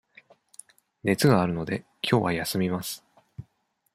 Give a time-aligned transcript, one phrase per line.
[1.03, 3.05] 熱があるので、きょうは休みます。